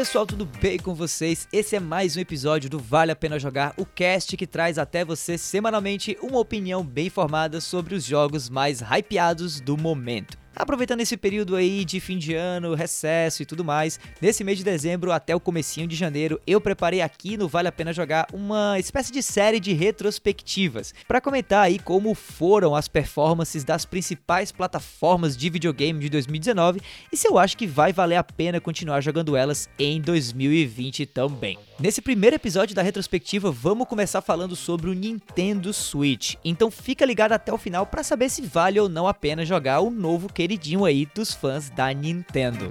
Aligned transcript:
Pessoal, 0.00 0.24
tudo 0.24 0.46
bem 0.46 0.78
com 0.78 0.94
vocês? 0.94 1.46
Esse 1.52 1.76
é 1.76 1.78
mais 1.78 2.16
um 2.16 2.20
episódio 2.20 2.70
do 2.70 2.78
Vale 2.78 3.12
a 3.12 3.14
Pena 3.14 3.38
Jogar, 3.38 3.74
o 3.76 3.84
cast 3.84 4.34
que 4.34 4.46
traz 4.46 4.78
até 4.78 5.04
você 5.04 5.36
semanalmente 5.36 6.16
uma 6.22 6.38
opinião 6.38 6.82
bem 6.82 7.10
formada 7.10 7.60
sobre 7.60 7.94
os 7.94 8.02
jogos 8.02 8.48
mais 8.48 8.80
hypeados 8.80 9.60
do 9.60 9.76
momento. 9.76 10.38
Aproveitando 10.60 11.00
esse 11.00 11.16
período 11.16 11.56
aí 11.56 11.86
de 11.86 11.98
fim 12.00 12.18
de 12.18 12.34
ano, 12.34 12.74
recesso 12.74 13.42
e 13.42 13.46
tudo 13.46 13.64
mais, 13.64 13.98
nesse 14.20 14.44
mês 14.44 14.58
de 14.58 14.64
dezembro 14.64 15.10
até 15.10 15.34
o 15.34 15.40
comecinho 15.40 15.88
de 15.88 15.96
janeiro, 15.96 16.38
eu 16.46 16.60
preparei 16.60 17.00
aqui 17.00 17.34
no 17.34 17.48
Vale 17.48 17.68
a 17.68 17.72
Pena 17.72 17.94
Jogar 17.94 18.26
uma 18.30 18.78
espécie 18.78 19.10
de 19.10 19.22
série 19.22 19.58
de 19.58 19.72
retrospectivas 19.72 20.92
para 21.08 21.18
comentar 21.18 21.64
aí 21.64 21.78
como 21.78 22.14
foram 22.14 22.76
as 22.76 22.88
performances 22.88 23.64
das 23.64 23.86
principais 23.86 24.52
plataformas 24.52 25.34
de 25.34 25.48
videogame 25.48 25.98
de 25.98 26.10
2019 26.10 26.82
e 27.10 27.16
se 27.16 27.26
eu 27.26 27.38
acho 27.38 27.56
que 27.56 27.66
vai 27.66 27.90
valer 27.90 28.16
a 28.16 28.22
pena 28.22 28.60
continuar 28.60 29.00
jogando 29.00 29.34
elas 29.34 29.66
em 29.78 29.98
2020 29.98 31.06
também. 31.06 31.58
Nesse 31.80 32.02
primeiro 32.02 32.36
episódio 32.36 32.76
da 32.76 32.82
retrospectiva, 32.82 33.50
vamos 33.50 33.88
começar 33.88 34.20
falando 34.20 34.54
sobre 34.54 34.90
o 34.90 34.92
Nintendo 34.92 35.72
Switch. 35.72 36.34
Então 36.44 36.70
fica 36.70 37.06
ligado 37.06 37.32
até 37.32 37.50
o 37.50 37.56
final 37.56 37.86
para 37.86 38.02
saber 38.02 38.28
se 38.28 38.42
vale 38.42 38.78
ou 38.78 38.86
não 38.86 39.08
a 39.08 39.14
pena 39.14 39.46
jogar 39.46 39.80
o 39.80 39.88
novo 39.88 40.30
queridinho 40.50 40.84
aí 40.84 41.06
dos 41.14 41.32
fãs 41.32 41.70
da 41.70 41.92
Nintendo. 41.92 42.70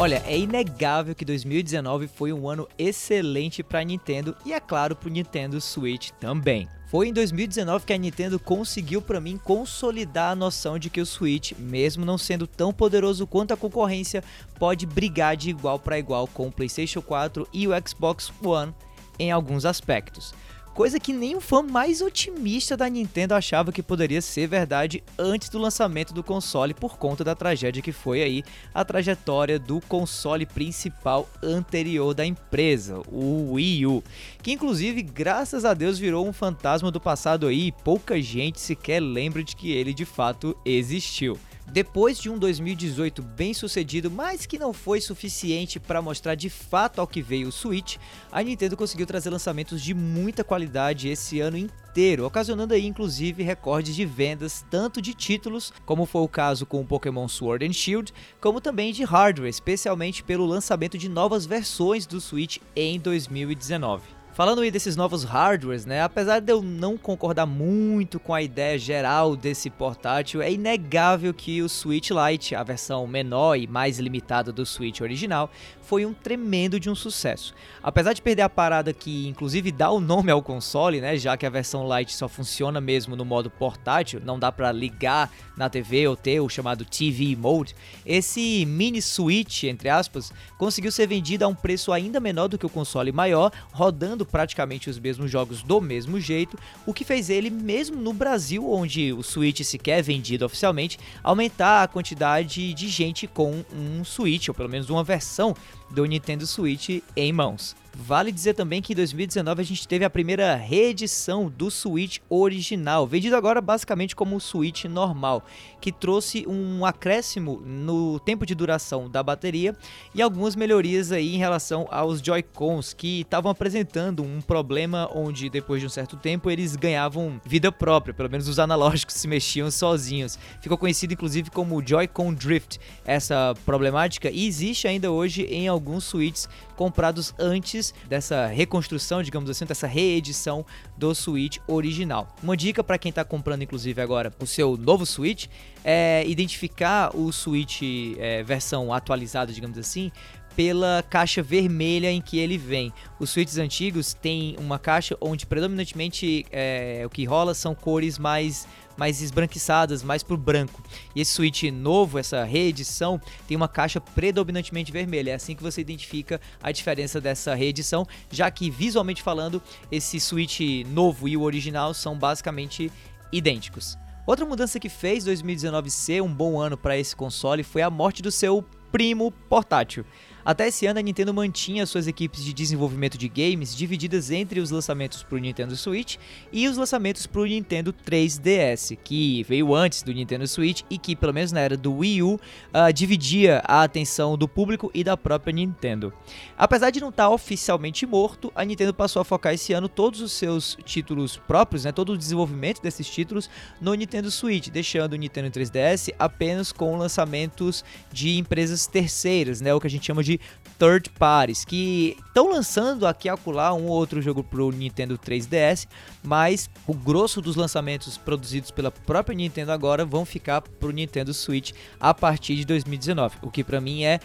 Olha, 0.00 0.20
é 0.26 0.36
inegável 0.36 1.14
que 1.14 1.24
2019 1.24 2.08
foi 2.08 2.32
um 2.32 2.48
ano 2.48 2.68
excelente 2.76 3.62
para 3.62 3.78
a 3.78 3.84
Nintendo 3.84 4.36
e 4.44 4.52
é 4.52 4.58
claro 4.58 4.96
para 4.96 5.08
o 5.08 5.12
Nintendo 5.12 5.60
Switch 5.60 6.10
também. 6.18 6.68
Foi 6.92 7.08
em 7.08 7.12
2019 7.14 7.86
que 7.86 7.92
a 7.94 7.96
Nintendo 7.96 8.38
conseguiu 8.38 9.00
para 9.00 9.18
mim 9.18 9.40
consolidar 9.42 10.32
a 10.32 10.36
noção 10.36 10.78
de 10.78 10.90
que 10.90 11.00
o 11.00 11.06
Switch, 11.06 11.52
mesmo 11.58 12.04
não 12.04 12.18
sendo 12.18 12.46
tão 12.46 12.70
poderoso 12.70 13.26
quanto 13.26 13.54
a 13.54 13.56
concorrência, 13.56 14.22
pode 14.58 14.84
brigar 14.84 15.34
de 15.34 15.48
igual 15.48 15.78
para 15.78 15.98
igual 15.98 16.26
com 16.26 16.48
o 16.48 16.52
PlayStation 16.52 17.00
4 17.00 17.48
e 17.50 17.66
o 17.66 17.70
Xbox 17.88 18.30
One 18.44 18.74
em 19.18 19.32
alguns 19.32 19.64
aspectos 19.64 20.34
coisa 20.74 20.98
que 20.98 21.12
nem 21.12 21.36
o 21.36 21.40
fã 21.40 21.62
mais 21.62 22.00
otimista 22.00 22.76
da 22.76 22.88
Nintendo 22.88 23.34
achava 23.34 23.70
que 23.70 23.82
poderia 23.82 24.22
ser 24.22 24.46
verdade 24.46 25.02
antes 25.18 25.48
do 25.48 25.58
lançamento 25.58 26.14
do 26.14 26.24
console 26.24 26.72
por 26.72 26.96
conta 26.96 27.22
da 27.22 27.34
tragédia 27.34 27.82
que 27.82 27.92
foi 27.92 28.22
aí 28.22 28.42
a 28.74 28.84
trajetória 28.84 29.58
do 29.58 29.80
console 29.82 30.46
principal 30.46 31.28
anterior 31.42 32.14
da 32.14 32.24
empresa, 32.24 33.02
o 33.08 33.52
Wii 33.52 33.86
U, 33.86 34.02
que 34.42 34.52
inclusive 34.52 35.02
graças 35.02 35.64
a 35.64 35.74
Deus 35.74 35.98
virou 35.98 36.26
um 36.26 36.32
fantasma 36.32 36.90
do 36.90 37.00
passado 37.00 37.46
aí 37.46 37.68
e 37.68 37.72
pouca 37.72 38.20
gente 38.20 38.60
sequer 38.60 39.00
lembra 39.00 39.44
de 39.44 39.54
que 39.54 39.70
ele 39.70 39.92
de 39.92 40.04
fato 40.04 40.56
existiu. 40.64 41.38
Depois 41.70 42.18
de 42.18 42.28
um 42.28 42.38
2018 42.38 43.22
bem 43.22 43.54
sucedido, 43.54 44.10
mas 44.10 44.44
que 44.44 44.58
não 44.58 44.72
foi 44.72 45.00
suficiente 45.00 45.80
para 45.80 46.02
mostrar 46.02 46.34
de 46.34 46.50
fato 46.50 47.00
ao 47.00 47.06
que 47.06 47.22
veio 47.22 47.48
o 47.48 47.52
Switch, 47.52 47.96
a 48.30 48.42
Nintendo 48.42 48.76
conseguiu 48.76 49.06
trazer 49.06 49.30
lançamentos 49.30 49.80
de 49.80 49.94
muita 49.94 50.44
qualidade 50.44 51.08
esse 51.08 51.40
ano 51.40 51.56
inteiro, 51.56 52.26
ocasionando 52.26 52.74
aí 52.74 52.86
inclusive 52.86 53.42
recordes 53.42 53.94
de 53.94 54.04
vendas 54.04 54.64
tanto 54.70 55.00
de 55.00 55.14
títulos, 55.14 55.72
como 55.86 56.04
foi 56.04 56.22
o 56.22 56.28
caso 56.28 56.66
com 56.66 56.80
o 56.80 56.86
Pokémon 56.86 57.26
Sword 57.26 57.66
and 57.66 57.72
Shield, 57.72 58.12
como 58.40 58.60
também 58.60 58.92
de 58.92 59.04
hardware, 59.04 59.48
especialmente 59.48 60.22
pelo 60.22 60.44
lançamento 60.44 60.98
de 60.98 61.08
novas 61.08 61.46
versões 61.46 62.06
do 62.06 62.20
Switch 62.20 62.58
em 62.76 63.00
2019. 63.00 64.21
Falando 64.34 64.62
aí 64.62 64.70
desses 64.70 64.96
novos 64.96 65.24
hardwares, 65.24 65.84
né? 65.84 66.00
Apesar 66.00 66.40
de 66.40 66.50
eu 66.50 66.62
não 66.62 66.96
concordar 66.96 67.44
muito 67.44 68.18
com 68.18 68.32
a 68.32 68.40
ideia 68.40 68.78
geral 68.78 69.36
desse 69.36 69.68
portátil, 69.68 70.40
é 70.40 70.50
inegável 70.50 71.34
que 71.34 71.60
o 71.60 71.68
Switch 71.68 72.08
Lite, 72.10 72.54
a 72.54 72.62
versão 72.62 73.06
menor 73.06 73.56
e 73.56 73.66
mais 73.66 73.98
limitada 73.98 74.50
do 74.50 74.64
Switch 74.64 75.02
original, 75.02 75.50
foi 75.82 76.06
um 76.06 76.14
tremendo 76.14 76.80
de 76.80 76.88
um 76.88 76.94
sucesso. 76.94 77.52
Apesar 77.82 78.14
de 78.14 78.22
perder 78.22 78.40
a 78.40 78.48
parada 78.48 78.94
que 78.94 79.28
inclusive 79.28 79.70
dá 79.70 79.90
o 79.90 80.00
nome 80.00 80.30
ao 80.30 80.40
console, 80.40 80.98
né? 80.98 81.14
Já 81.18 81.36
que 81.36 81.44
a 81.44 81.50
versão 81.50 81.86
Lite 81.86 82.14
só 82.14 82.26
funciona 82.26 82.80
mesmo 82.80 83.14
no 83.14 83.26
modo 83.26 83.50
portátil, 83.50 84.18
não 84.24 84.38
dá 84.38 84.50
para 84.50 84.72
ligar 84.72 85.30
na 85.54 85.68
TV 85.68 86.08
ou 86.08 86.16
ter 86.16 86.40
o 86.40 86.48
chamado 86.48 86.86
TV 86.86 87.36
Mode, 87.36 87.76
esse 88.06 88.64
mini 88.64 89.02
Switch, 89.02 89.64
entre 89.64 89.90
aspas, 89.90 90.32
conseguiu 90.56 90.90
ser 90.90 91.06
vendido 91.06 91.44
a 91.44 91.48
um 91.48 91.54
preço 91.54 91.92
ainda 91.92 92.18
menor 92.18 92.48
do 92.48 92.56
que 92.56 92.64
o 92.64 92.70
console 92.70 93.12
maior, 93.12 93.52
rodando 93.70 94.21
rodando 94.22 94.26
praticamente 94.26 94.88
os 94.88 94.98
mesmos 94.98 95.30
jogos 95.30 95.62
do 95.62 95.80
mesmo 95.80 96.18
jeito, 96.20 96.58
o 96.86 96.94
que 96.94 97.04
fez 97.04 97.28
ele, 97.28 97.50
mesmo 97.50 97.96
no 97.96 98.12
Brasil, 98.12 98.70
onde 98.70 99.12
o 99.12 99.22
Switch 99.22 99.62
sequer 99.62 99.98
é 99.98 100.02
vendido 100.02 100.46
oficialmente, 100.46 100.98
aumentar 101.22 101.82
a 101.82 101.88
quantidade 101.88 102.72
de 102.72 102.88
gente 102.88 103.26
com 103.26 103.64
um 103.72 104.04
Switch, 104.04 104.48
ou 104.48 104.54
pelo 104.54 104.68
menos 104.68 104.88
uma 104.88 105.04
versão 105.04 105.54
do 105.92 106.04
Nintendo 106.04 106.46
Switch 106.46 107.02
em 107.16 107.32
mãos. 107.32 107.76
Vale 107.94 108.32
dizer 108.32 108.54
também 108.54 108.80
que 108.80 108.94
em 108.94 108.96
2019 108.96 109.60
a 109.60 109.64
gente 109.64 109.86
teve 109.86 110.04
a 110.04 110.10
primeira 110.10 110.56
reedição 110.56 111.52
do 111.54 111.70
Switch 111.70 112.18
original, 112.28 113.06
vendido 113.06 113.36
agora 113.36 113.60
basicamente 113.60 114.16
como 114.16 114.36
o 114.36 114.40
Switch 114.40 114.84
normal, 114.84 115.44
que 115.78 115.92
trouxe 115.92 116.46
um 116.48 116.86
acréscimo 116.86 117.60
no 117.60 118.18
tempo 118.20 118.46
de 118.46 118.54
duração 118.54 119.10
da 119.10 119.22
bateria 119.22 119.76
e 120.14 120.22
algumas 120.22 120.56
melhorias 120.56 121.12
aí 121.12 121.34
em 121.34 121.38
relação 121.38 121.86
aos 121.90 122.20
Joy-Cons 122.20 122.94
que 122.94 123.20
estavam 123.20 123.50
apresentando 123.50 124.22
um 124.22 124.40
problema 124.40 125.10
onde 125.14 125.50
depois 125.50 125.80
de 125.80 125.86
um 125.86 125.90
certo 125.90 126.16
tempo 126.16 126.50
eles 126.50 126.74
ganhavam 126.76 127.40
vida 127.44 127.70
própria, 127.70 128.14
pelo 128.14 128.30
menos 128.30 128.48
os 128.48 128.58
analógicos 128.58 129.16
se 129.16 129.28
mexiam 129.28 129.70
sozinhos. 129.70 130.38
Ficou 130.62 130.78
conhecido 130.78 131.12
inclusive 131.12 131.50
como 131.50 131.86
Joy-Con 131.86 132.32
Drift 132.32 132.78
essa 133.04 133.54
problemática 133.66 134.30
e 134.30 134.46
existe 134.46 134.88
ainda 134.88 135.10
hoje 135.10 135.42
em 135.42 135.68
alguns 135.68 135.81
Switches 136.00 136.48
comprados 136.76 137.34
antes 137.38 137.94
dessa 138.08 138.46
reconstrução, 138.46 139.22
digamos 139.22 139.48
assim, 139.50 139.64
dessa 139.64 139.86
reedição 139.86 140.64
do 140.96 141.14
Switch 141.14 141.58
original. 141.66 142.28
Uma 142.42 142.56
dica 142.56 142.82
para 142.82 142.98
quem 142.98 143.10
está 143.10 143.24
comprando, 143.24 143.62
inclusive, 143.62 144.00
agora 144.00 144.32
o 144.40 144.46
seu 144.46 144.76
novo 144.76 145.04
Switch 145.06 145.46
é 145.84 146.24
identificar 146.26 147.16
o 147.16 147.32
Switch 147.32 147.82
é, 148.18 148.42
versão 148.42 148.92
atualizada, 148.92 149.52
digamos 149.52 149.78
assim, 149.78 150.10
pela 150.56 151.04
caixa 151.08 151.42
vermelha 151.42 152.10
em 152.10 152.20
que 152.20 152.38
ele 152.38 152.58
vem. 152.58 152.92
Os 153.18 153.30
Switches 153.30 153.58
antigos 153.58 154.14
têm 154.14 154.56
uma 154.58 154.78
caixa 154.78 155.16
onde 155.20 155.46
predominantemente 155.46 156.46
é, 156.50 157.02
o 157.04 157.10
que 157.10 157.24
rola 157.24 157.54
são 157.54 157.74
cores 157.74 158.18
mais 158.18 158.66
mais 158.96 159.22
esbranquiçadas, 159.22 160.02
mais 160.02 160.22
pro 160.22 160.36
branco. 160.36 160.82
E 161.14 161.20
esse 161.20 161.32
Switch 161.32 161.64
novo, 161.64 162.18
essa 162.18 162.44
reedição, 162.44 163.20
tem 163.46 163.56
uma 163.56 163.68
caixa 163.68 164.00
predominantemente 164.00 164.92
vermelha. 164.92 165.30
É 165.30 165.34
assim 165.34 165.54
que 165.54 165.62
você 165.62 165.80
identifica 165.80 166.40
a 166.62 166.72
diferença 166.72 167.20
dessa 167.20 167.54
reedição, 167.54 168.06
já 168.30 168.50
que 168.50 168.70
visualmente 168.70 169.22
falando, 169.22 169.62
esse 169.90 170.18
Switch 170.20 170.60
novo 170.86 171.28
e 171.28 171.36
o 171.36 171.42
original 171.42 171.94
são 171.94 172.16
basicamente 172.16 172.90
idênticos. 173.32 173.96
Outra 174.26 174.46
mudança 174.46 174.78
que 174.78 174.88
fez 174.88 175.24
2019 175.24 175.90
ser 175.90 176.22
um 176.22 176.32
bom 176.32 176.60
ano 176.60 176.76
para 176.76 176.96
esse 176.96 177.14
console 177.16 177.64
foi 177.64 177.82
a 177.82 177.90
morte 177.90 178.22
do 178.22 178.30
seu 178.30 178.64
primo 178.92 179.32
portátil. 179.48 180.04
Até 180.44 180.68
esse 180.68 180.86
ano, 180.86 180.98
a 180.98 181.02
Nintendo 181.02 181.32
mantinha 181.32 181.86
suas 181.86 182.08
equipes 182.08 182.44
de 182.44 182.52
desenvolvimento 182.52 183.16
de 183.16 183.28
games 183.28 183.76
divididas 183.76 184.30
entre 184.30 184.58
os 184.58 184.70
lançamentos 184.70 185.22
para 185.22 185.36
o 185.36 185.38
Nintendo 185.38 185.76
Switch 185.76 186.16
e 186.52 186.66
os 186.66 186.76
lançamentos 186.76 187.26
para 187.26 187.40
o 187.40 187.46
Nintendo 187.46 187.92
3DS, 187.92 188.98
que 189.04 189.44
veio 189.44 189.74
antes 189.74 190.02
do 190.02 190.12
Nintendo 190.12 190.46
Switch 190.48 190.82
e 190.90 190.98
que, 190.98 191.14
pelo 191.14 191.32
menos 191.32 191.52
na 191.52 191.60
era 191.60 191.76
do 191.76 191.98
Wii 191.98 192.22
U, 192.22 192.34
uh, 192.34 192.92
dividia 192.92 193.62
a 193.64 193.84
atenção 193.84 194.36
do 194.36 194.48
público 194.48 194.90
e 194.92 195.04
da 195.04 195.16
própria 195.16 195.52
Nintendo. 195.52 196.12
Apesar 196.58 196.90
de 196.90 197.00
não 197.00 197.10
estar 197.10 197.24
tá 197.24 197.30
oficialmente 197.30 198.04
morto, 198.04 198.50
a 198.54 198.64
Nintendo 198.64 198.92
passou 198.92 199.22
a 199.22 199.24
focar 199.24 199.54
esse 199.54 199.72
ano 199.72 199.88
todos 199.88 200.20
os 200.20 200.32
seus 200.32 200.76
títulos 200.84 201.36
próprios, 201.36 201.84
né, 201.84 201.92
todo 201.92 202.12
o 202.12 202.18
desenvolvimento 202.18 202.82
desses 202.82 203.08
títulos 203.08 203.48
no 203.80 203.94
Nintendo 203.94 204.30
Switch, 204.30 204.68
deixando 204.68 205.12
o 205.12 205.16
Nintendo 205.16 205.50
3DS 205.50 206.12
apenas 206.18 206.72
com 206.72 206.96
lançamentos 206.96 207.84
de 208.12 208.38
empresas 208.38 208.86
terceiras, 208.86 209.60
né, 209.60 209.72
o 209.72 209.80
que 209.80 209.86
a 209.86 209.90
gente 209.90 210.06
chama 210.06 210.22
de 210.22 210.31
de 210.32 210.40
third 210.78 211.10
parties, 211.10 211.64
que 211.64 212.16
estão 212.26 212.50
lançando 212.50 213.06
aqui 213.06 213.28
e 213.28 213.30
acolá 213.30 213.72
um 213.72 213.86
ou 213.86 213.90
outro 213.90 214.20
jogo 214.20 214.42
para 214.42 214.62
o 214.62 214.72
Nintendo 214.72 215.16
3DS, 215.16 215.86
mas 216.24 216.68
o 216.86 216.94
grosso 216.94 217.40
dos 217.40 217.54
lançamentos 217.54 218.18
produzidos 218.18 218.70
pela 218.70 218.90
própria 218.90 219.36
Nintendo 219.36 219.70
agora 219.70 220.04
vão 220.04 220.24
ficar 220.24 220.60
para 220.60 220.88
o 220.88 220.92
Nintendo 220.92 221.32
Switch 221.32 221.72
a 222.00 222.12
partir 222.12 222.56
de 222.56 222.64
2019, 222.64 223.36
o 223.42 223.50
que 223.50 223.62
para 223.62 223.80
mim 223.80 224.02
é 224.02 224.18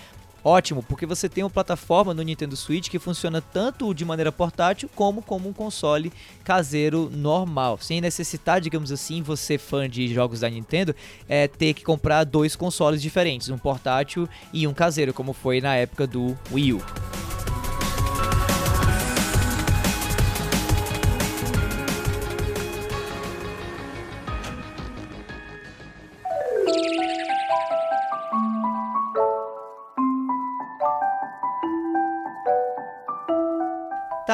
Ótimo, 0.44 0.81
porque 0.84 1.06
você 1.06 1.28
tem 1.28 1.44
uma 1.44 1.50
plataforma 1.50 2.13
no 2.13 2.22
Nintendo 2.22 2.56
Switch 2.56 2.89
que 2.89 3.00
funciona 3.00 3.42
tanto 3.42 3.94
de 3.94 4.06
maneira 4.06 4.31
portátil 4.31 4.89
como 4.95 5.22
como 5.22 5.50
um 5.50 5.54
console 5.54 6.12
caseiro 6.44 7.10
normal, 7.12 7.78
sem 7.81 8.00
necessitar, 8.00 8.62
digamos 8.62 8.92
assim, 8.92 9.22
você 9.22 9.57
fã 9.57 9.89
de 9.89 10.07
jogos 10.13 10.39
da 10.42 10.50
Nintendo, 10.50 10.95
é, 11.28 11.48
ter 11.48 11.74
que 11.74 11.84
comprar 11.84 12.24
dois 12.24 12.56
consoles 12.56 13.01
diferentes, 13.01 13.50
um 13.50 13.57
portátil 13.57 14.28
e 14.54 14.68
um 14.68 14.74
caseiro, 14.74 15.13
como 15.13 15.34
foi 15.34 15.60
na 15.60 15.75
época 15.75 16.07
do 16.07 16.38
Wii 16.51 16.74
U. 16.74 17.17